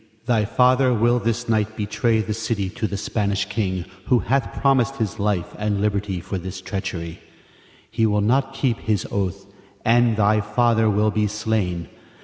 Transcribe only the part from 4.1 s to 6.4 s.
hath promised his life and liberty for